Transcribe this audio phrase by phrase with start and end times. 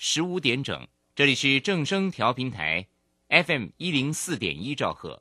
[0.00, 2.86] 十五点整，这里是正声调频台
[3.30, 5.20] ，FM 一零四点一兆赫，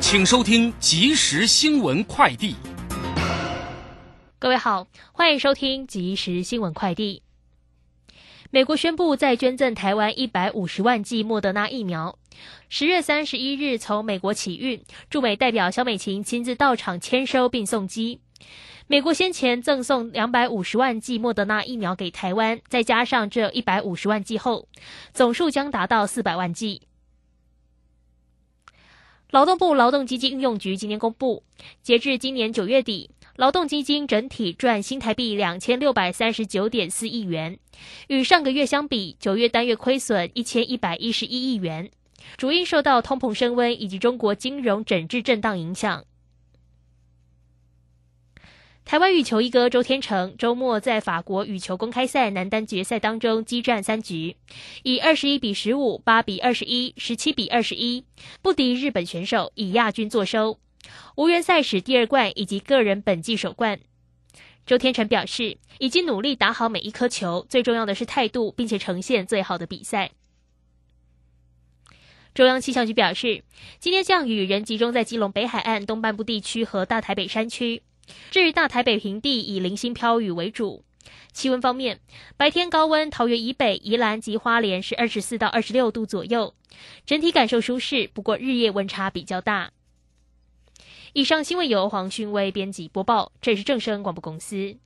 [0.00, 2.54] 请收听即时新闻快递。
[4.38, 7.24] 各位好，欢迎收听即时新闻快递。
[8.52, 12.16] 美国宣布再捐赠台湾一百五十万剂莫德纳疫苗，
[12.68, 14.80] 十月三十一日从美国起运，
[15.10, 18.20] 驻美代表肖美琴亲自到场签收并送机。
[18.88, 24.68] 美国先前赠送两百五十万剂莫德纳疫苗给台湾，再加上这一百五十万剂后，
[25.12, 26.82] 总数将达到四百万剂。
[29.30, 31.42] 劳动部劳动基金运用局今天公布，
[31.82, 37.58] 截至今年九月底，劳动基金整体赚新台币两千六百三十九点四亿元，
[38.06, 41.90] 与上个月相比，九月单月亏损一千一百一十一亿元，
[42.36, 46.04] 主因受到通膨升温以及中国金融整治震荡影响。
[48.86, 54.36] 台湾羽球一哥周天成周末在法国羽球公开赛男单决赛当中激战三局，
[54.84, 58.04] 以二十一比十五、八比二十一、十七比二十一
[58.42, 60.60] 不敌日本选手，以亚军作收，
[61.16, 63.80] 无缘赛事第二冠以及个人本季首冠。
[64.64, 70.12] 周天成表示，已经努力打好每一颗球，最重要的是态度，并且呈现最好的比赛。
[72.34, 73.42] 中央气象局表示，
[73.80, 77.82] 今天降雨仍集中在基隆北海岸东半部地区和大台北山区。
[78.30, 80.84] 至于大台北平地，以零星飘雨为主。
[81.32, 82.00] 气温方面，
[82.36, 86.54] 白天高温，桃园以北、宜兰及花莲是二十四到二十六度左右，
[87.04, 88.08] 整体感受舒适。
[88.12, 89.70] 不过日夜温差比较大。
[91.12, 94.76] 以上新闻由黄勋威编辑播报，这是正声广播公司。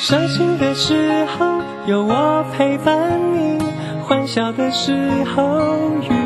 [0.00, 3.58] 伤心的时候有我陪伴你，
[4.04, 4.92] 欢笑的时
[5.24, 6.25] 候与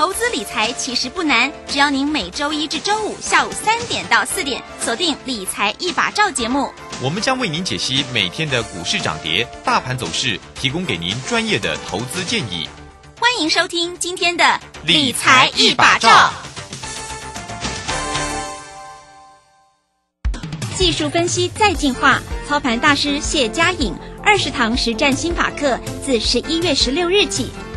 [0.00, 6.72] 投资理财其实不难，只要您每周一至周五下午三点到四点锁定《理财一把照》节目，
[7.02, 12.66] 我们将为您解析每天的股市涨跌、大盘走势，提供给您专业的投资建议。
[13.20, 14.42] 欢迎收听今天的
[14.86, 16.32] 《理财一把照》。
[20.78, 23.94] 技术分析再进化，操盘大师谢佳颖
[24.24, 27.50] 二十堂实战心法课，自十一月十六日起，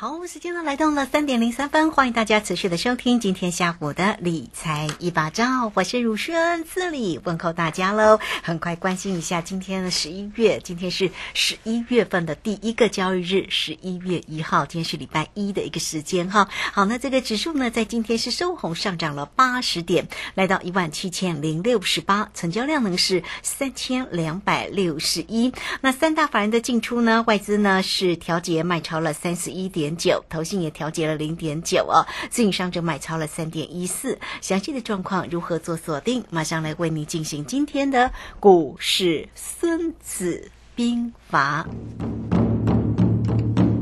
[0.00, 8.20] 好，时间呢来到了三点零三分，欢迎大家持续的收听今天下午的理财一把照，我是汝轩，这里问候大家喽。
[8.44, 16.48] 很快关心一下今天的十一月，今天是十一月份的第一个交易日，十一月一号，今天是礼拜一的一个时间哈。
[16.72, 25.52] 好，那这个指数呢，在今天是收红上涨了八十点，来到一万七千零六十八，成交量呢是三千两百六十一。
[25.80, 29.87] 那三大法人的进出呢，外资呢是调节卖超了三十一点。
[29.96, 36.24] 九，投信也调节了零点九哦，自营商就买超了三点一四，详细的状况如何做锁定？
[36.30, 38.10] 马上来为你进行今天的
[38.40, 41.66] 股市孙子兵法。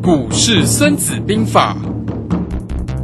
[0.02, 1.76] 股市孙子兵法，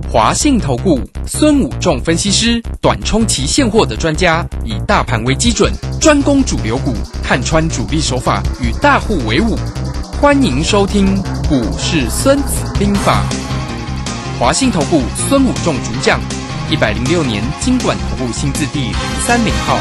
[0.09, 9.57] 华信投顾孙武仲分析师，短冲期现货的专家，以大盘为基准，专攻主流股，看穿主力手法，与大户为伍。
[10.23, 13.25] 欢迎收听《股市孙子兵法》，
[14.39, 16.21] 华信投顾孙武仲主讲，
[16.71, 18.95] 一百零六年经管投顾新字第零
[19.27, 19.77] 三零号。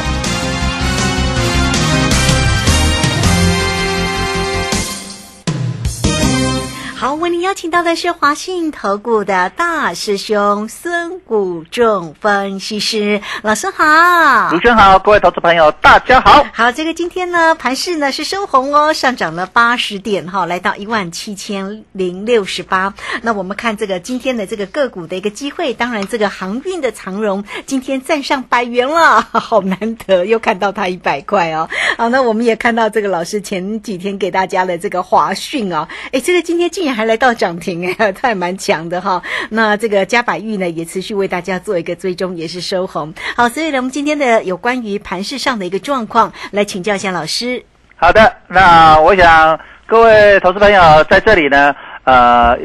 [7.21, 16.43] 为您邀请到的是华信投顾的大师兄孙谷仲分析师老师好，主持人好，各位投资朋友大家好。
[16.51, 22.95] 好，这个今天呢盘市呢是收红哦，上涨了八十点哈，来到一万七千零六十八。
[23.21, 31.69] 那我们看这个今天的这个个股的一个机会，当然这个航运的长荣今天站上百元了， 好难得又看到它一百块哦。
[31.99, 37.10] 好，那我们也看到这个老师前几天给大家的这个华讯哦，哎，这个今天竟然还来。
[37.11, 39.21] 来到涨停哎， 它还蛮强的哈。
[39.49, 43.13] 那这个加百玉呢，也持续为大家做一个追踪，也是收红。
[43.35, 47.61] 好，所以呢，我们今天的有关于盘市上的一个状况，来请教一下老师。
[47.97, 51.75] 好的，那我想各位投资朋友在这里呢，
[52.05, 52.57] 呃，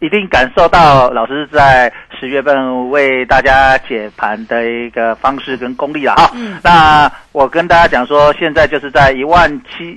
[0.00, 6.32] 一定感受到老师在十月份为大家解盘的一个方式跟功力了哈。
[6.34, 9.96] 嗯那我跟大家讲说，现在就是在一万七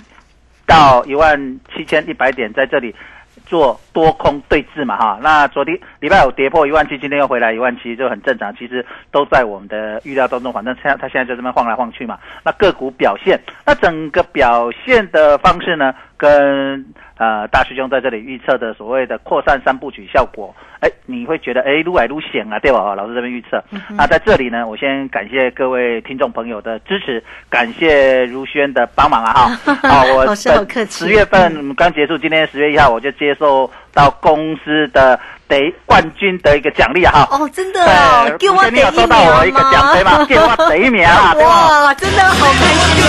[0.68, 2.94] 到一万七千一百点在这里
[3.46, 5.18] 做多空对峙嘛哈。
[5.24, 8.56] 那昨天礼拜五跌破一万七，今天又回来一万七，就很正常。
[8.56, 12.20] 其实都在我们的预料当中，反正现在它现在就这么晃来晃去嘛。
[12.44, 16.86] 那个股表现，那整个表现的方式呢，跟
[17.18, 22.94] 呃大师兄在这里预测的所谓的扩散三部曲效果，哎，你会觉得哎撸来撸险啊，对吧？
[22.94, 23.64] 老师这边预测。
[23.96, 29.76] 那在这里呢，我先感谢各位听众朋友的支持，感谢如轩的帮忙啊哈。
[29.90, 37.28] 好， 我老师好客气十月份刚结束，今天十月一号我就接受到公司的得冠军的一个奖励啊哈。
[37.32, 40.24] 哦，真的哦，对，给我你有收到我一个奖杯吗？
[40.30, 41.50] 给我得一名啊，对吧？
[41.86, 43.04] 哇，真的好开心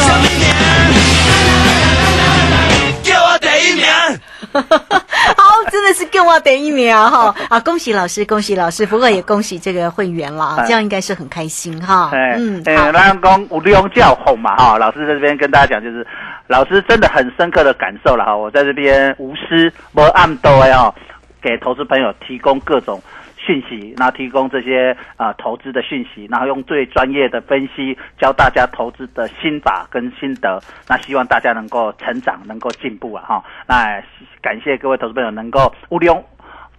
[3.21, 4.19] 我第一名。
[5.37, 7.35] 好，真的是跟我等一名啊哈！
[7.49, 12.11] 啊，恭喜老师，恭喜老师，不过也恭喜这个会员啦，哎这样应该是很开心哈。
[12.13, 16.07] 哎，嗯，那讲有量叫哄嘛哈，老师在这边跟大家讲，就是
[16.47, 20.95] 老师真的很深刻的感受了哈，我在这边无私不暗斗哎哈，
[21.43, 23.01] 给投资朋友提供各种。
[23.49, 30.61] 讯息，然后提供这些啊、呃投资的讯息，然后用最专业的分析教大家投资的心法跟心得。
[30.87, 33.45] 那希望大家能够成长，能够进步啊哈。
[33.67, 34.03] 那
[34.43, 36.15] 感谢各位投资朋友能够无量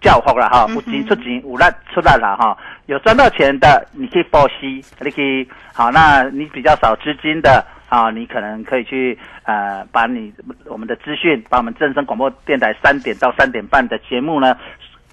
[0.00, 2.56] 教福了哈，有钱出钱，有力出力了哈。
[2.86, 5.90] 有赚到钱的，你可以报息，你可以好。
[5.90, 10.32] 那你比较少资金的啊，你可能可以去呃，把你
[10.66, 14.56] 我们的资讯，把我们正声广播电台三点到三点半的节目呢，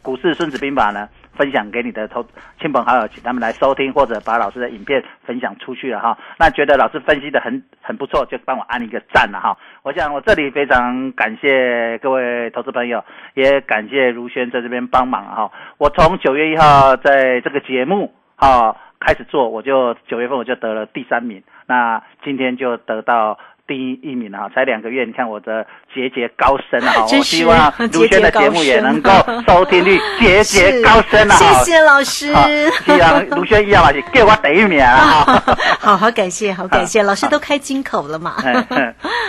[0.04, 1.10] 股市孙子兵法呢。
[1.38, 2.26] 分享给你的投
[2.60, 6.18] 亲朋好友，请他们来收听，或者把老师的影片分享出去了哈。
[6.40, 9.56] 那觉得老师分析的很很不错，就帮我按一个赞了哈。
[9.84, 13.04] 我想我这里非常感谢各位投资朋友，
[13.36, 15.52] 也感谢如轩在这边帮忙哈。
[15.78, 23.38] 我从九月一号在这个节目哈开始做，我就九月份我就得了第三名，那今天就得到。
[23.68, 27.04] 第一名啊，才两个月，你看我的节节高升啊！
[27.04, 29.12] 我希望 卢轩的节目也能够
[29.46, 31.36] 收听率节节高升啊！
[31.36, 32.34] 谢谢老师。
[32.34, 32.48] 好
[32.86, 35.44] 希望卢轩一样嘛，是给我第一名啊！
[35.80, 38.36] 好好感谢，好感谢，老师都开金口了嘛。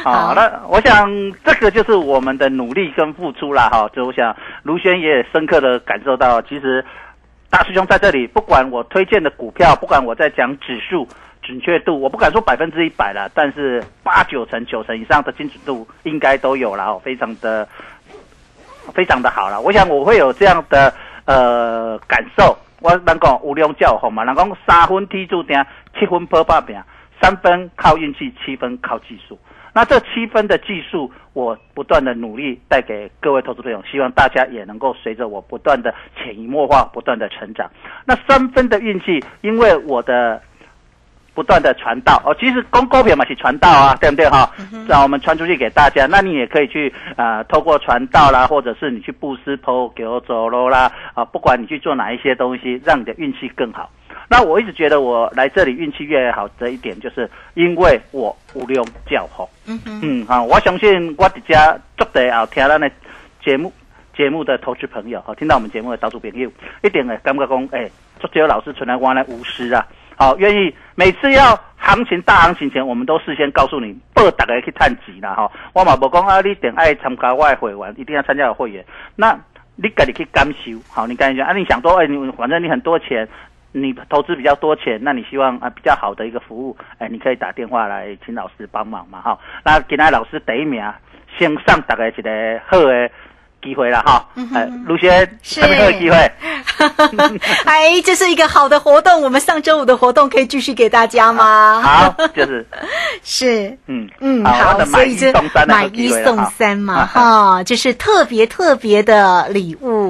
[0.04, 1.10] 好，那我想
[1.44, 3.90] 这个就是我们的努力跟付出啦，哈。
[3.92, 6.84] 就我想卢轩也深刻的感受到，其实
[7.50, 11.08] 大师兄在这里，不管我推荐的股票，不管我在讲指数。
[11.48, 17.66] 准确度我不敢说百分之一百了，但是八九成、九成以上的精准度应该都有了哦，非常的
[18.92, 19.58] 非常的好了。
[19.58, 20.92] 我想我会有这样的
[21.24, 22.54] 呃感受。
[22.82, 25.64] 我人讲无量教红嘛，人讲三分踢注定，
[25.98, 26.78] 七分破百饼，
[27.18, 29.38] 三分靠运气，七分靠技术。
[29.72, 37.70] 那这七分的技术，我不断的努力带给各位投资朋友，希望大家也能够随着我不断的潜移默化，不断的成长。
[38.04, 40.42] 那三分的运气，因为我的。
[41.38, 44.50] 不断的传道哦，其实公股票嘛是传道啊，对不对哈？
[44.88, 53.88] 让我们传出去给大家，那你也可以去呃，透过传道啦，或者是你去布施、抛给我走喽啦啊，不管你去做哪一些东西，让你的运气更好。
[54.28, 59.48] 那我一直觉得我来这里运气越好的一点，就是因为我无量教好。
[59.66, 62.90] 嗯哼，嗯哈，我相信我伫家足地后听咱的
[63.44, 63.72] 节目
[64.16, 66.50] 节目的投资朋友，哈，听到我们节目的投资朋友，
[66.82, 69.86] 一定会感觉讲，哎、足只有老师存来我来无私啊。
[70.18, 75.48] 好，愿意每次要行情大行情前，我们都事先告诉你，报大家去探钱啦哈。
[75.72, 78.84] 我嘛不讲啊，你点爱参加我的会员，一定要参加我会员。
[79.14, 79.38] 那
[79.76, 83.28] 你自己去感受，好，你感觉啊，你想说，哎、你反正你很多钱，
[83.70, 89.38] 你投资比较多钱，那你希望啊比较好的一个服务，哎、你可以打电话来请老师帮忙嘛哈。
[89.64, 90.82] 那今天老师第一名，
[91.38, 93.08] 先上大家一个好的
[93.62, 94.26] 机会了哈。
[94.54, 96.32] 哎、卢轩，是什么好的机会？
[97.64, 101.80] 哎，这是一个好的活动，我们上周五的活动可以继续给大家吗？
[101.82, 102.66] 好，就是
[103.22, 103.76] 是。
[103.86, 110.07] 嗯嗯，好，所以这送三的买一送三嘛，哈，就是特别特别的礼物。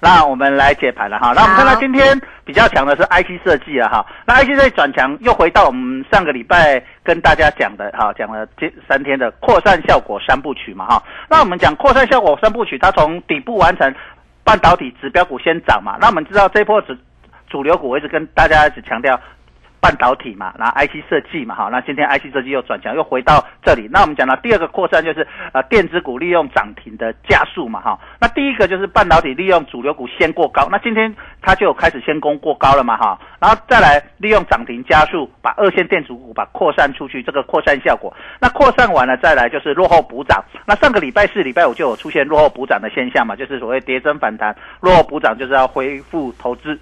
[0.00, 1.32] 那我们来解盘了哈。
[1.34, 4.04] 那我们看到今天比较强的是 IC 设计了哈。
[4.26, 11.02] 那 IC 设计转强，又回到我们上个礼拜跟大家讲的哈，讲了这三天的扩散效果三部曲嘛哈。
[11.28, 13.92] 那我们讲扩散效果三部曲，它从底部完成，
[14.44, 15.96] 半导体指标股先涨嘛。
[16.00, 16.96] 那我们知道这波主
[17.48, 19.18] 主流股，我一直跟大家一直强调。
[19.80, 23.88] 半导体嘛，然后 IC 设计嘛，哈，那今天 IC 设计又转强，又回到这里。
[23.90, 27.98] 那我们讲到第二个扩散就是呃电子股利用涨停的加速嘛，哈。
[28.20, 33.18] 那第一个就是半导体利用主流股先过高，那今天它就开始先攻过高了嘛，哈。
[33.40, 38.12] 然后再来利用涨停加速，把二线电子股把扩散出去，这个扩散效果。
[38.40, 40.44] 那扩散完了再来就是落后补涨。
[40.66, 46.78] 那上个礼拜四、礼拜五就有出现落后补涨的现象嘛，就是所谓跌升反弹，落后补涨就是要恢复投资。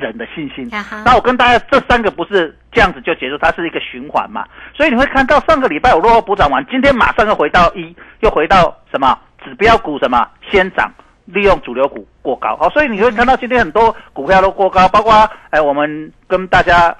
[0.00, 0.68] 人的信心。
[1.04, 4.44] 那我跟大家，这三个不是这样子就结束，它是一个循环嘛。
[4.74, 10.90] 所以你会看到上个礼拜我落后补涨完，今天马上又回到一，又回到什么指标股什么先涨，
[11.26, 12.56] 利用主流股过高。
[12.56, 16.94] 好，所以你会看到今天很多股票都过高，包括哎我们跟大家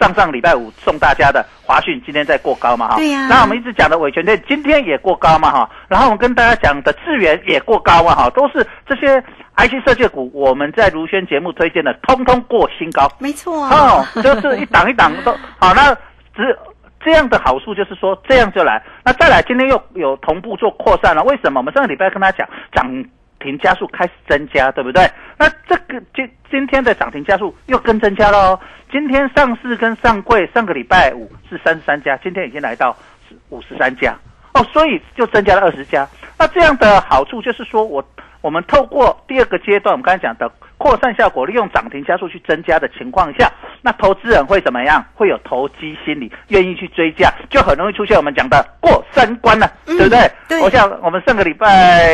[0.00, 2.96] 上上礼拜五送大家的华讯，今天在过高嘛哈。
[2.96, 3.26] 对呀。
[3.28, 5.70] 那我们一直讲的伟权店今天也过高嘛哈。
[5.88, 9.22] 然后我们跟大家讲的智源也过高嘛哈，都是这些。
[9.58, 15.74] IC 设计股，我们在如轩节目推荐的，通通过新高，没错哦，就是一档一档都好。
[15.74, 15.92] 那
[16.32, 16.56] 只
[17.00, 18.80] 这样的好处就是说，这样就来。
[19.04, 21.58] 那再来，今天又有同步做扩散了，为什么？
[21.58, 22.86] 我们上个礼拜跟他讲，涨
[23.40, 25.10] 停加速开始增加，对不对？
[25.36, 28.60] 那这个今今天的涨停加速又更增加了哦。
[28.92, 32.96] 今天上市跟上柜，上个礼拜五是三十三家，今天已经来到
[33.48, 34.16] 五十三家
[34.54, 36.08] 哦，所以就增加了二十家。
[36.38, 38.04] 那这样的好处就是说我。
[38.40, 43.50] 我们透过第二个阶段，我们刚才讲的扩散效果，利用涨停加速去增加的情况下，
[43.82, 45.04] 那投资人会怎么样？
[45.16, 50.30] 会有投机心理，愿意去追加，就很容易出现我们讲的过三关了，对不对？
[50.48, 50.60] 对。
[50.62, 52.08] 我想我们上个礼拜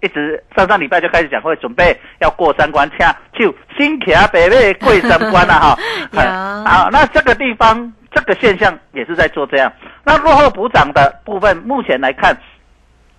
[0.00, 5.76] 一直上上礼拜就开始讲，会准备要过三关，恰就新卡北北过三关了哈。
[6.64, 9.70] 好，那这个地方这个现象也是在做这样。
[10.04, 12.34] 那落后补涨的部分，目前来看。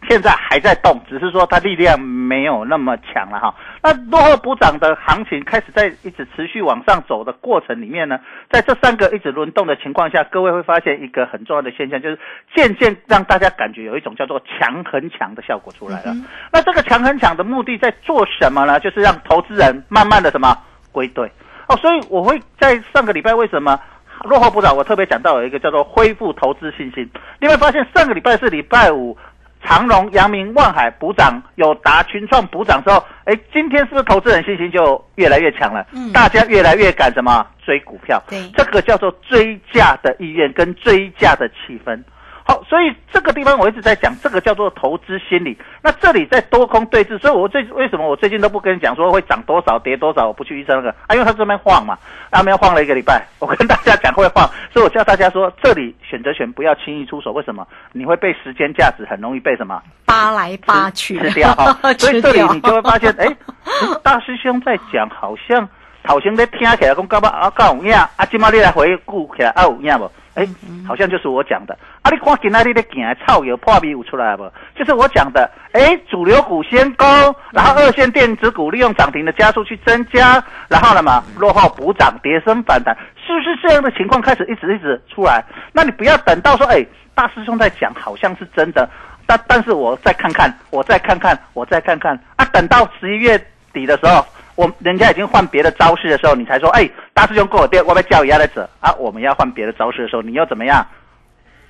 [0.07, 3.53] 现在还在动，只是说它力量没有那么强了哈。
[3.81, 12.19] 那落后补涨的行情开始在一直持续往上走的过程里面呢，在这三个一直轮动的情况下，各位会发现一个很重要的现象，就是
[12.55, 16.15] 渐渐让大家感觉有一种叫做强很强的效果出来了。
[16.53, 18.79] 那这个强很强的目的在做什么呢？
[18.79, 20.55] 就是让投资人慢慢的什么
[20.91, 21.29] 归队
[21.67, 21.75] 哦。
[21.77, 23.79] 所以我会在上个礼拜为什么
[24.23, 27.09] 落后补涨，我特别讲到有一个叫做恢复投资信心。
[27.41, 29.17] 你会发现上个礼拜是礼拜五。
[29.63, 35.85] 长荣、阳明、万海补涨，有达群创补涨之后，哎，今天是不是投资人信心就越来越强了？
[35.93, 38.21] 嗯，大家越来越敢什么追股票？
[38.29, 42.01] 对，这个叫做追价的意愿跟追价的气氛。
[42.47, 45.57] 好，所以这个地方我一直在讲，这个叫做投资心理。
[45.83, 51.97] 那这里在多空对峙，所以我最为什么我最近都不跟你讲说会涨多少跌多少，我不去预测那个啊，因为它这边晃嘛，
[52.31, 57.67] 那边晃了一个礼拜，我跟大家讲会晃，所以我叫大家说这里选择权不要轻易出手，为什么？
[57.91, 63.27] 你会被时间价值很容易被什么扒来扒去吃掉哈， 所以这里你就会发现，哎，
[64.01, 65.67] 大师兄在讲，好像
[66.05, 70.09] 好像在听起来讲干嘛啊，干有影啊，今麦你来回顾起来啊有影不？
[70.37, 70.47] 哎，
[70.87, 72.11] 好像就是我讲的啊！
[72.11, 74.47] 你看今天你的行草有破皮有出来不？
[74.75, 77.07] 就是我讲的，哎，主流股先攻，
[77.51, 85.43] 然后二线电子股利用涨停的加速去增加，然后呢嘛落后补涨，跌升反弹，是不是这样的情况开始一直一直出来？
[85.73, 88.87] 那你不要等到说，哎，大师兄在讲，好像是真的，
[89.25, 92.45] 但但是我再看看，我再看看，我再看看啊！
[92.53, 94.23] 等到十一月底的时候。
[94.57, 98.91] 我人家已经换别的招式的时候，你才说，哎，大师兄跟我电，我被叫压来者啊！
[98.95, 100.85] 我们要换别的招式的时候，你又怎么样？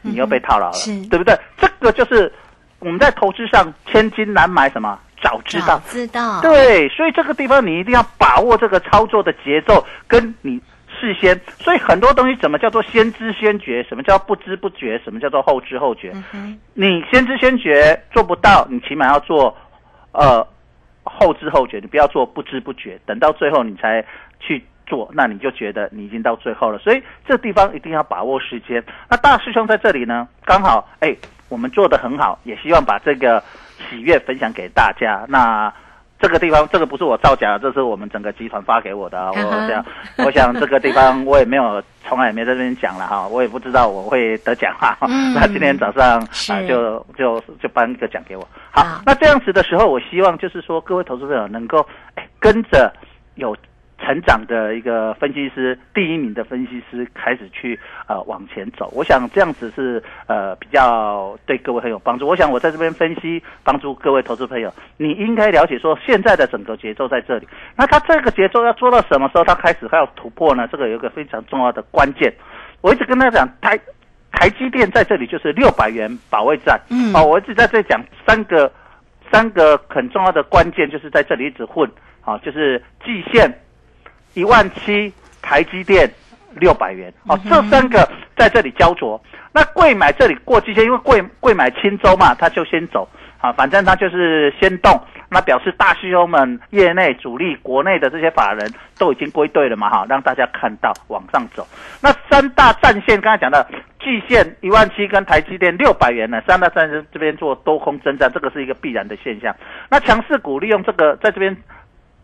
[0.01, 0.73] 你又被套牢了，
[1.09, 1.37] 对不对？
[1.57, 2.31] 这个就是
[2.79, 4.97] 我们在投资上千金难买什么？
[5.21, 10.57] 早知道，知道，对，所以这个地方你一定要把握这个操作的节奏，跟你
[10.97, 11.37] 事先。
[11.59, 13.83] 所以很多东西怎么叫做先知先觉？
[13.83, 14.97] 什么叫不知不觉？
[15.03, 16.13] 什么叫做后知后觉？
[16.73, 19.53] 你先知先觉做不到，你起码要做，
[20.13, 20.47] 呃。
[21.07, 24.05] 后知后觉，你不要做不知不觉，等到最后你才
[24.39, 26.77] 去做，那你就觉得你已经到最后了。
[26.79, 28.83] 所以这地方一定要把握时间。
[29.09, 31.15] 那大师兄在这里呢，刚好哎，
[31.49, 33.43] 我们做的很好，也希望把这个
[33.89, 35.25] 喜悦分享给大家。
[35.27, 35.73] 那。
[36.19, 39.31] 这个地方，这个不是我造假的，这是我们整个集团发给我的。
[39.31, 39.85] 我想，
[40.25, 44.97] 我想这个地方我也没有，从来也没在这边讲了哈，我也不知道我会得奖哈。
[45.35, 46.19] 那今天早上
[46.49, 48.47] 啊，就就就颁一个奖给我。
[48.71, 51.85] 好，那这样子的时候，我希望就是说，各位投资者能够
[52.39, 52.91] 跟着
[53.35, 53.55] 有。
[53.99, 62.27] 成长的一个分析师，第一名的分析师开始去呃往前走，我想这样子是呃比较对各位很有帮助。
[62.27, 67.47] 我想我在这边分析，帮助各位投资朋友，你应该了解说现在的整个节奏在这里。
[67.75, 70.67] 那他这个节奏要做到什么时候，他开始还要突破呢？
[70.71, 72.33] 这个有一个非常重要的关键。
[72.81, 73.77] 我一直跟他讲，台
[74.31, 76.79] 台积电在这里就是六百元保卫战。
[76.89, 78.71] 嗯，哦，我一直在这讲三个
[79.31, 81.89] 三个很重要的关键，就是在这里一直混，
[82.21, 83.51] 啊，就是季线。
[84.37, 86.07] 一万七，台积电
[86.57, 89.19] 六百元哦，这三个在这里焦灼。
[89.51, 93.09] 那贵买这里过季线，因为贵贵买轻舟嘛，他就先走
[93.41, 101.67] 啊，反正他就是先动，那表示大师兄们、业内主力、国内的这些法人都已经归队了嘛，哈，让大家看到往上走。
[101.99, 103.65] 那三大战线刚才讲的
[103.99, 109.55] 季线一万七跟台积电六百元呢，三大战线这边做多空征战，这个是一个必然的现象。
[109.89, 111.57] 那强势股利用这个在这边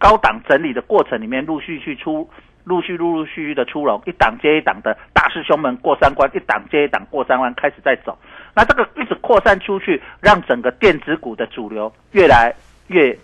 [0.04, 2.30] 高档整理的过程里面，陆续去出。
[2.66, 8.18] 陆续陆陆续续的出笼，一档接一档的大师兄们过三关，一档接一档过三关，开始在走。
[8.56, 12.56] 那这个一直扩散出去，让整个电子股的主流越来
[12.88, 13.18] 越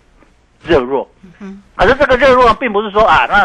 [0.62, 1.08] 热弱。
[1.40, 3.36] 嗯，可是这个热弱并不是说啊，那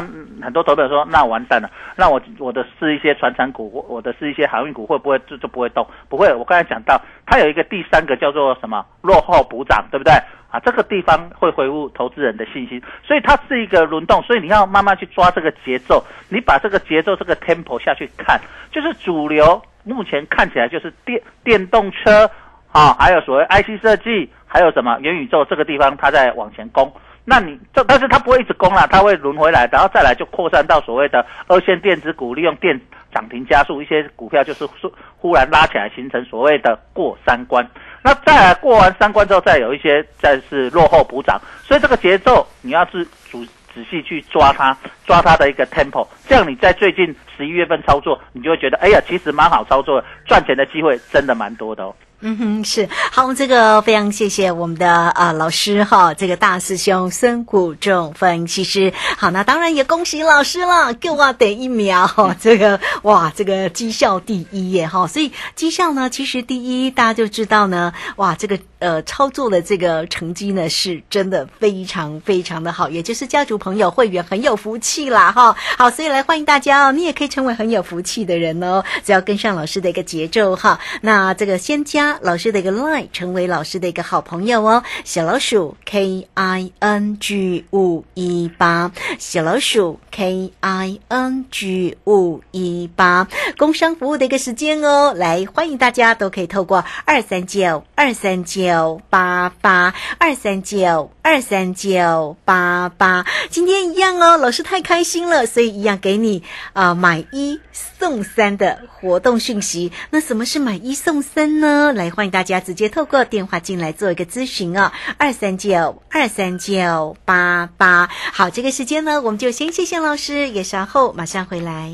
[0.43, 5.87] 很多投资者说那完蛋了，那我我的是一些传产股，我我的是一些航运股，会不会就就不会动？
[6.09, 10.13] 不会，我刚才讲到，它有一个第三个叫做什么落后补涨，对不对？
[10.55, 16.01] 啊，这个地方会回复投资人的信心，所以它是一个轮动，所以你要慢慢去抓这个节奏。
[16.29, 18.39] 你把这个节奏、这个 tempo 下去看，
[18.71, 22.31] 就是主流目前看起来就是电电动车
[22.71, 26.89] 啊，还有所谓 IC 设计，还有什么元宇宙这个地方它在往前攻。
[27.25, 32.79] 那你这，但是它不会一直攻了，它会轮回来，然后再来就扩散到所谓的二线电子股，利用电
[33.13, 34.73] 涨停加速，一些股票就是忽
[35.17, 37.67] 忽然拉起来，形成所谓的过三关。
[38.05, 43.39] 那再来过完三关之后，再有一些再是落后补涨，所以这个节奏你要是仔
[43.73, 51.95] 仔细去抓它，抓它的一个 tempo，这样你在最近十一月份操作，你就会觉得，哎呀，其实蛮好操作的，赚钱的机会真的蛮多的哦。
[52.27, 58.91] 嗯哼，是好，这个非常谢谢我们的啊老师哈，这个大师兄孙谷仲分析师。
[59.15, 65.05] 好，那当然也恭喜老师了，给我得一秒哈，这 个哇，这个绩效第一耶哈。
[65.05, 75.55] 所以绩效呢，其实第一，大家就知道呢，哇，这个呃操作的这个成绩呢，是真的非常非常的好，也就是家族朋友会员很有福气啦哈。
[75.77, 80.79] 好，所以来欢迎大家哦，你也可以成为很有福气的人哦，只要跟上老师的一个节奏哈。
[81.01, 82.14] 那这个先加。
[82.21, 84.83] 老师的一个 line，成为老师的一个好朋友哦。
[85.03, 95.13] 小老鼠 K I N G 五一八，小老鼠 K I N G 五一八，工商服务的一个时间哦。
[95.15, 103.25] 来，欢迎大家都可以透过二三九二三九八八二三九二三九八八。
[103.49, 109.91] 今天一样哦，老师太开心了，所以一样给你啊买一送三的活动讯息。
[110.09, 111.93] 那什么是买一送三呢？
[111.95, 112.11] 来。
[112.11, 118.09] 欢迎大家直接透过电话进来做一个咨询哦，二三九二三九八八。
[118.31, 121.91] 好，这个时间呢，我们就先谢谢老师，也稍后马上回来。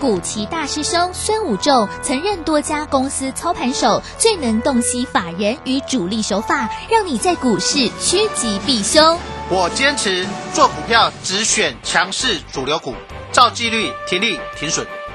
[0.00, 9.18] 古奇大师兄孙武仲曾任多家公司操盘手，最能洞悉法人与主力手法，让你在股市趋吉避凶。
[9.48, 12.94] 我坚持做股票只选强势主流股，
[13.32, 14.86] 照纪律停利停损。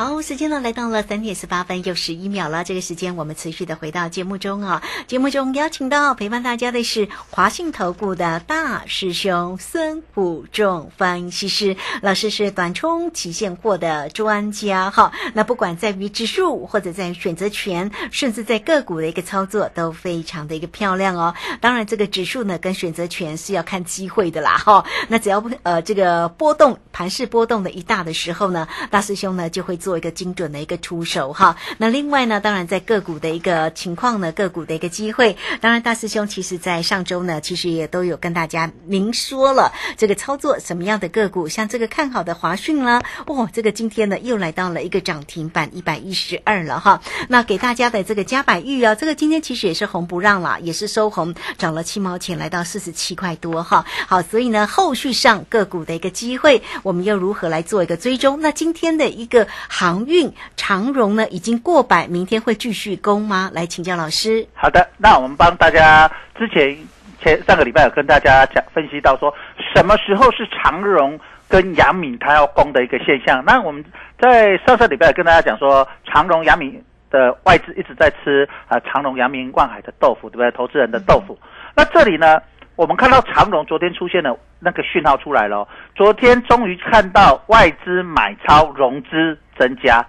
[0.00, 2.64] 好，时间呢来到了三点十八分又十一秒了。
[2.64, 4.82] 这个时间我们持续的回到节目中啊。
[5.06, 15.12] 节目中邀请到陪伴大家的是华信投顾的大师兄孙虎仲分析师老师，是短冲期现货的专家哈。
[15.34, 21.34] 那不管在于指数或者在选择权，甚至在个股的一个操作都非常的一个漂亮哦。
[21.60, 24.82] 当然，这个指数呢跟选择权是要看机会的啦哈。
[25.08, 29.89] 那只要不呃这个波动盘势波动的一大的时候呢，大师兄呢就会做。
[29.90, 58.38] 做一个精准的一个出手哈，那另外呢，当然在个股的一个情况呢，个股的一个机会，当然大师兄其实在上周呢，其实也都有跟大家明说了这个操作什么样的个股，像这个看好的华讯啦，哇，这个今天呢又来到了一个涨停板一百一十二了哈，那给大家的这个加百玉啊，这个今天其实也是红不让了，也是收红，涨了七毛钱，来到四十七块多哈，好，所以呢，后续上个股的一个机会，我们又如何来做一个追踪？
[58.40, 59.48] 那今天的一个。
[59.80, 63.50] 航运长荣呢已经过百，明天会继续攻吗？
[63.54, 64.46] 来请教老师。
[64.52, 66.06] 好的，那我们帮大家
[66.38, 66.76] 之前
[67.18, 69.34] 前上个礼拜有跟大家讲分析到说，
[69.74, 73.42] 什么时候是长荣跟杨敏它要攻的一个现象。
[73.42, 73.82] 那我们
[74.18, 80.50] 在上上礼拜跟大家讲说，长荣、杨敏的外资一直在吃啊，长荣、阳明、万海的豆腐，对不对？
[80.50, 81.38] 投资人的豆腐。
[81.74, 82.38] 那这里呢？
[82.80, 90.02] 我们看到长荣昨天出现了那个讯号出来了，昨天终于看到外资买超融资增加，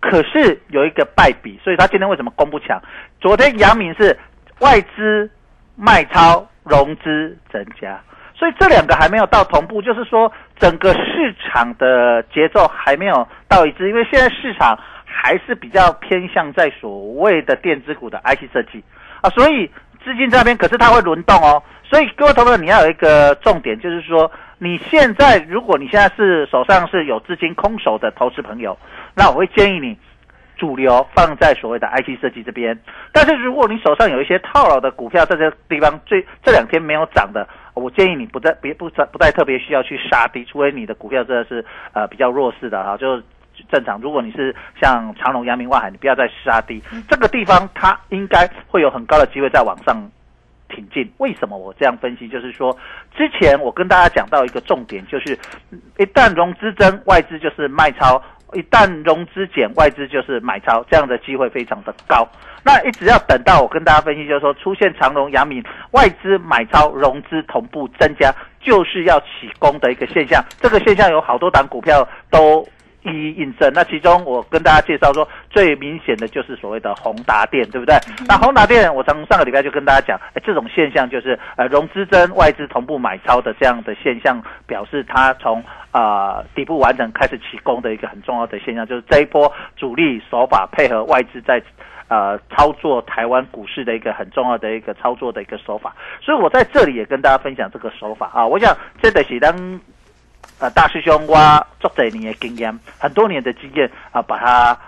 [0.00, 2.82] 可是有一个败笔，所以他今天为什么攻不强？
[3.20, 4.18] 昨天阳明是
[4.58, 5.30] 外资
[5.76, 7.96] 卖超融资增加。
[8.34, 18.82] 所以这两个还没有到同步，就是说整个市场的节奏还没有到一致，因为现在市场还是比较偏向在所谓的电子股的 IC 设计
[19.20, 19.70] 啊，所以
[20.04, 21.62] 资金这边可是它会轮动哦。
[21.90, 28.76] 所以各位投资者，你要有一个重点，就是说你现在如果你现在是手上是有资金空手的投资朋友，
[29.14, 29.96] 那我会建议你。
[30.58, 32.80] 主流放在所谓的 IC 设计这边，
[33.12, 43.20] 但是如果你手上有一些套牢的股票，在这地方最这两天没有涨的，我建议你不再别不不不再特别需要去杀低，除非你的股票真的是呃比较弱势的哈，就
[43.70, 44.00] 正常。
[44.00, 49.94] 如果你是像长隆、阳明、万海，你不要再杀低，这个地方它应该会有很高的机会再往上
[50.68, 51.10] 挺进。
[51.18, 52.28] 为什么我这样分析？
[52.28, 52.76] 就是说，
[53.16, 55.38] 之前我跟大家讲到一个重点，就是
[55.98, 58.22] 一旦融资增，外资就是卖超。
[58.54, 62.26] 一旦融资减，外资就是买超，这样的机会非常的高。
[62.64, 70.42] 那一直要等到我跟大家分析，就是说出现长隆、阳明外资买超、融资同步增加，就是要起攻的一个现象。
[70.60, 72.66] 这个现象有好多档股票都。
[73.06, 77.94] 一一印证，那其中我跟大家介绍说，最明显的就是所谓的宏达电，对不对？
[78.26, 91.62] 那宏达电，我从上个礼拜就跟大家讲，哎，这种现象就是呃融资增、外资同步买超的这样的现象，表示它从啊底部完成开始起攻的一个很重要的现象，就是这一波主力手法配合外资在
[92.08, 95.94] 呃操作台湾股市的一个很重要的一个操作的一个手法。
[96.20, 99.80] 所以我在这里也跟大家分享这个手法啊，我想这得是当。
[100.58, 104.78] 呃，大师兄，哇，作者你的经验，很多年的经验啊，把它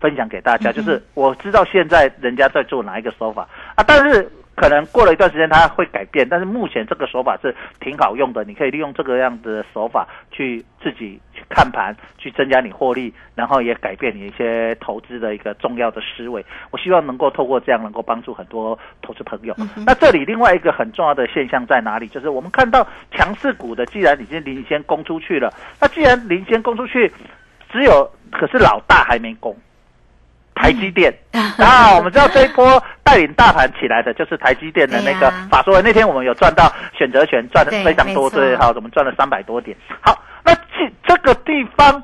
[0.00, 0.72] 分享给大家。
[0.72, 4.30] 就是我知道现在人家在做哪一个手法啊，但是。
[4.54, 8.44] 可能过了一段时间，它会改变，但是目前这个手法是挺好用的。
[8.44, 16.44] 你可以利用这个样子的手法去自己去看盘，去增加你获利，然后也改变你一些投资的一个重要的思维。
[16.70, 19.54] 我希望能够透过这样，能够帮助很多投资朋友。
[19.84, 22.08] 那这里另外一个很重要的现象在哪里？
[22.08, 27.12] 就是我们看到强势股的，既然已经领先攻出去了，那既然领先攻出去，
[27.70, 29.54] 只有可是老大还没攻。
[30.54, 35.80] 台积电 啊，我们知道这一波带领大盘起来的就是台积电的那个法说。
[35.80, 39.74] 那天我们有赚到选择权，赚的非常多，对，好，我们赚了三百多点。
[40.02, 40.16] 好，
[41.04, 42.02] 这个地方，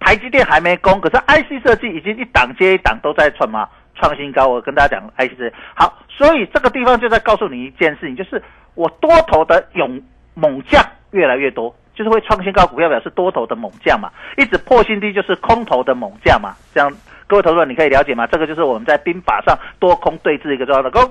[0.00, 4.46] 台积电还没攻，可是 IC 设计已经一档接一档都在创嘛创新高。
[4.46, 8.42] 我跟大家讲，IC 设计好，所以这个地方就在告诉你一件事情，就是
[8.74, 10.00] 我多头的勇
[10.34, 11.74] 猛将越来越多。
[11.94, 16.54] 就是会创新高股票表示多头的猛将嘛，一直破新低就是空头的猛将嘛。
[16.72, 16.88] 这样
[17.26, 18.24] 各位投资者你可以了解吗？
[18.28, 21.10] 这个就是我们在兵法上多空对峙一个重要的功。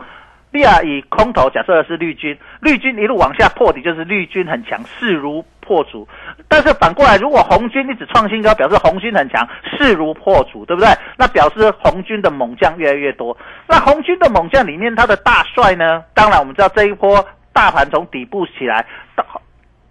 [0.84, 6.08] 以空头假设是绿军，绿军一路往下破底就是绿军很强，势如破竹。
[6.48, 10.90] 但是反过来，如果红军一直创新高，表示红军很强，势如破竹，对不对？
[11.18, 13.38] 那表示红军的猛将越来越多。
[13.68, 16.04] 那红军的猛将里面，他的大帅呢？
[16.14, 19.26] 当然我们知道这一波大盘从底部起来到。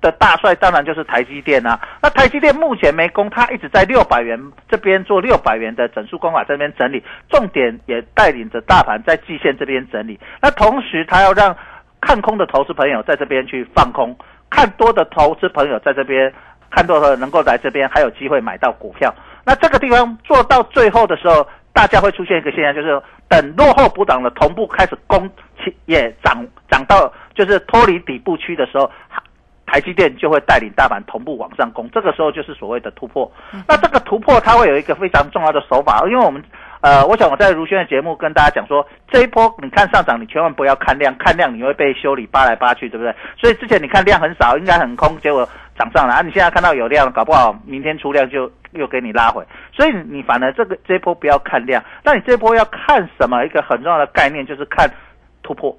[0.01, 1.81] 的大帅当然就是台积电啊。
[2.03, 10.19] 那台积电目前没攻，它一直在六百元这边做六百元的整数关卡这边整理，重点也带领着大盘在季线这边整理。
[10.41, 11.57] 那同时，它要让
[12.01, 14.17] 看空的投资朋友在这边去放空，
[14.51, 16.33] 看多的投资朋友在这边
[16.71, 19.13] 看多的能够来这边还有机会买到股票。
[19.45, 25.29] 那这个地方做到最后的时候，大家会出现一个现象，就是等落后补涨的同步开始攻，
[25.87, 28.91] 也涨涨到就是脱离底部区的时候。
[29.67, 33.31] 台积电就会带领大盘同步往上攻，这个时候就是所谓的突破。
[33.67, 36.43] 那这个突破它会有一个非常重要的手法，因为我们，
[36.81, 43.15] 呃，我想我在如轩的节目跟大家讲说，这一波你看上涨，你千万不要看量，看量你会被修理扒来扒去，对不对？
[43.37, 46.23] 所以之前你看量很少，应该很空，结果涨上来啊！
[46.23, 49.45] 你现在看到有量，搞不好明天出量就又给你拉回。
[49.73, 53.45] 所以你反而这个这一波不要看量，那你这一波要看什么？
[53.45, 54.89] 一个很重要的概念就是看
[55.43, 55.77] 突破。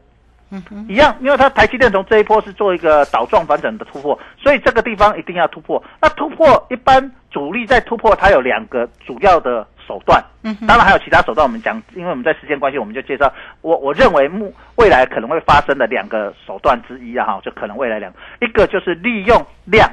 [0.50, 5.84] 嗯，一样，因为它台积电从这一波是做一个倒状反转的突破，所以这个地方一定要突破。
[6.02, 11.46] 那突破一般主力在突破，它有两个主要的手段，嗯，当然还有其他手段。
[11.46, 13.30] 我们讲，因为我们在时间关系，我们就介绍
[13.60, 19.90] 我我认为目未来可能会发生的两个手段之一啊，哈，就可能未来两一个就是利用量，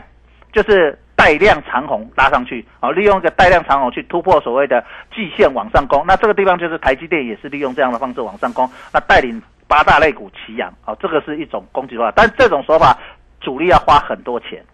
[0.52, 6.04] 就是带量长红拉上去，啊，利用一个带量长红去突破所谓的季线往上攻。
[6.06, 9.42] 那这个地方就是台积电也是利用这样的方式往上攻，那带领。
[9.74, 12.96] 八大类股齐扬，哦，这个是一种攻击手法，但这种手法
[13.40, 14.64] 主力要花很多钱，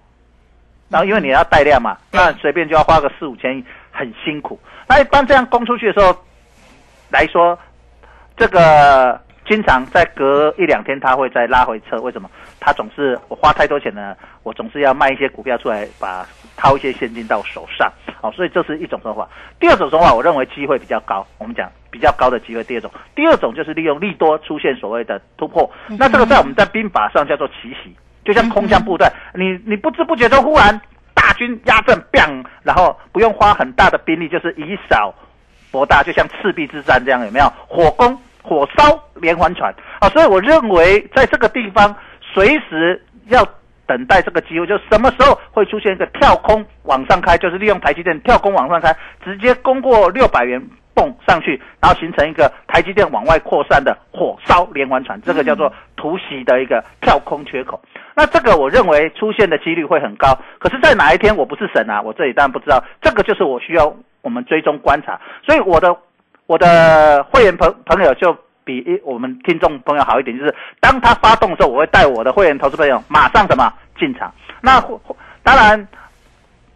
[0.90, 4.60] 然后因为你要带量嘛，那随便就要花个四五千亿，很辛苦。
[4.86, 6.14] 那一般这样攻出去的时候
[7.08, 7.58] 来说，
[8.36, 11.96] 这个经常在隔一两天，他会再拉回撤。
[12.00, 12.30] 为什么？
[12.60, 16.26] 他总是我花太多钱呢，我总是要卖一些股票出来，把
[16.56, 17.90] 掏一些现金到手上。
[18.20, 19.28] 好，所以这是一种说法。
[19.58, 21.26] 第二种说法，我认为机会比较高。
[21.38, 22.62] 我们讲比较高的机会。
[22.64, 25.68] 第二种，第二种就是利用利多出现所谓的突破。
[25.98, 30.80] 那这个在我们在兵法上叫做奇袭，就像空降部队，你你不知不觉中忽然
[31.14, 35.12] 大军压阵，bang，然后不用花很大的兵力，就是以少
[35.72, 37.52] 博大，就像赤壁之战这样，有没有？
[37.66, 40.08] 火攻、火烧连环船啊！
[40.08, 43.46] 所以我认为在这个地方随时要。
[43.86, 50.62] 等待这个机会，就什么时候会出现一个跳空往上开，就是利用台积电跳空往上开，直接攻过六百元
[50.94, 57.82] 蹦上去，然后形成一个台积电往外扩散的火烧连环船，这个叫做突袭的一个跳空缺口。
[58.14, 62.80] 那这个我认为出现的几率会很高，可是，在哪一天我不是神啊，我这里当然不知道。
[63.02, 65.96] 这个就是我需要我们追踪观察，所以我的
[66.50, 68.36] 我的会员朋朋友就。
[68.62, 74.32] 比一我们听众朋友好一点，就是当他发动的时候，我会带我的会员投资朋友马上什么进场。
[74.60, 74.78] 那
[75.42, 75.88] 当然，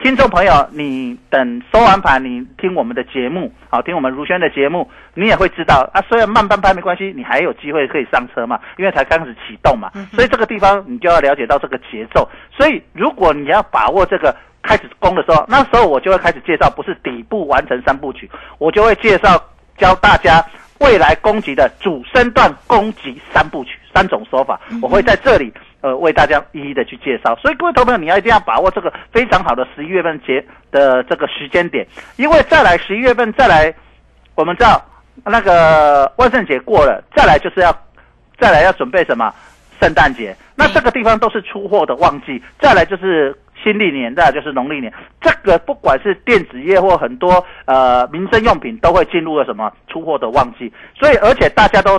[0.00, 6.02] 听众朋友，你等收完盘，你听我们的节目，好听我们如轩的节目，你也会知道啊。
[6.08, 9.90] 虽然慢半拍没关系，你还有机会可以上车嘛，因为才刚开始启动嘛。
[10.14, 12.28] 所以这个地方你就要了解到这个节奏。
[12.50, 19.40] 所以如果你要把握这个开始攻的时候，那时候我就会开始介绍，不是底部完成三部曲，我就会介绍
[19.78, 20.44] 教大家。
[20.80, 27.34] 未来攻击的主升段攻击三部曲，三种说法，我会在这里呃为大家一一的去介绍。
[27.36, 33.72] 所以各位投朋友，你要一定要把握这个非常好的十一月份节的这个时间点，因为再来十一月份再来，
[34.34, 34.84] 我们知道
[35.24, 37.72] 那个万圣节过了，再来就是要
[38.38, 39.32] 再来要准备什么
[39.80, 43.34] 圣诞节，那这个地方都是出货的旺季，再来就是。
[43.64, 50.70] 新历年，再就是农历年，这个不管是电子业或很多呃民生用品，都会进入了什么出货的旺季。
[50.94, 51.98] 所以，而且大家都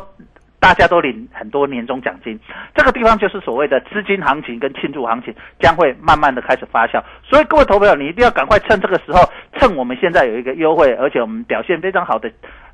[0.60, 2.40] 大家都领很多年终奖金，
[2.76, 7.02] 这个地方就是所谓的资金行情跟庆祝行情将会慢慢的开始发酵。
[7.24, 9.22] 所以，各位投朋友，你一定要赶快趁这个时候，
[9.60, 12.32] 趁我们现在有一个优惠，而且我们表现非常好的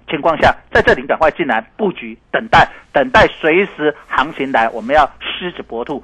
[0.09, 6.03] 情况下，在这里赶快进来布局，等待等待随时行情来，我们要狮子搏兔。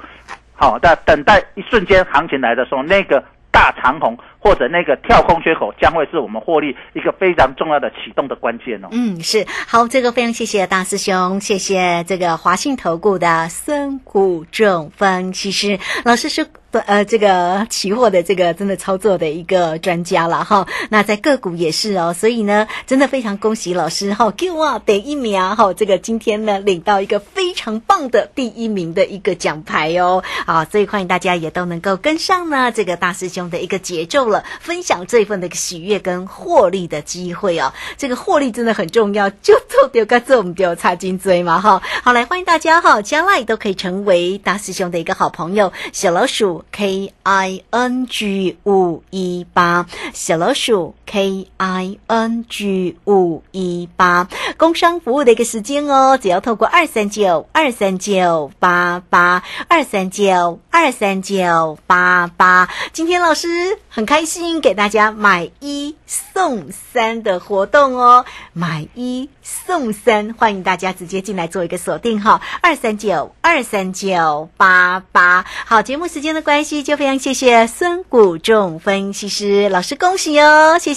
[0.59, 8.87] 好，的，等待一瞬间行情来的时候，那个大长虹或者那个跳空缺口，将会是我们获利一个非常重要的启动的关键哦。
[8.91, 16.47] 嗯，是好，这个非常谢谢大师兄，谢谢这个华信投顾的孙谷正分析师老师是。
[16.85, 20.67] 呃，这个期货的这个真的操作的一个专家了哈。
[20.91, 25.73] 那在个股也是哦，所以呢，真的非常恭喜老师哈，给我第一秒哈。
[25.73, 30.23] 这个今天呢，领到一个非常棒的第一名的一个奖牌哦。
[30.45, 37.73] 啊，所以欢迎大家也都能够跟上呢这个大师兄的一个节奏了，分享这份的喜悦跟获利的机会哦。
[37.97, 41.81] 这个获利真的很重要，就做丢个做唔丢差金嘴嘛哈。
[42.03, 46.63] 好，来欢迎大家哈，将来都可以成为大师兄的一个好朋友，小老鼠。
[46.71, 54.27] K I N G 五一八小老鼠 K I N G 五一八。
[54.57, 76.41] 工商服务的一个时间哦，只要透过二三九二三九八八二三九二三九八八，今天老师很开心给大家买一送三的活动哦，买一送三，欢迎大家直接进来做一个锁定哈，二三九二三九八八，好，节目时间的。
[76.41, 80.96] 关系就非常谢谢孙谷仲分析师老师，恭喜哦，谢谢。